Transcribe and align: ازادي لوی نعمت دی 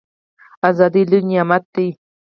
ازادي 0.69 1.01
لوی 1.09 1.21
نعمت 1.29 1.63
دی 1.73 1.87